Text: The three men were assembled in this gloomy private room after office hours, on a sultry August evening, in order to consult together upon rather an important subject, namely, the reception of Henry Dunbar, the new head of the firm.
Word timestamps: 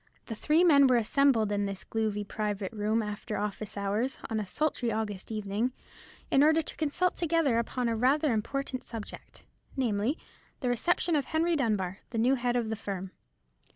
The 0.25 0.33
three 0.35 0.63
men 0.63 0.87
were 0.87 0.95
assembled 0.97 1.51
in 1.51 1.67
this 1.67 1.83
gloomy 1.83 2.23
private 2.23 2.71
room 2.73 3.03
after 3.03 3.37
office 3.37 3.77
hours, 3.77 4.17
on 4.31 4.39
a 4.39 4.47
sultry 4.47 4.91
August 4.91 5.31
evening, 5.31 5.73
in 6.31 6.41
order 6.41 6.63
to 6.63 6.75
consult 6.75 7.15
together 7.15 7.59
upon 7.59 7.87
rather 7.87 8.29
an 8.29 8.33
important 8.33 8.83
subject, 8.83 9.43
namely, 9.77 10.17
the 10.61 10.69
reception 10.69 11.15
of 11.15 11.25
Henry 11.25 11.55
Dunbar, 11.55 11.99
the 12.09 12.17
new 12.17 12.33
head 12.33 12.55
of 12.55 12.69
the 12.69 12.75
firm. 12.75 13.11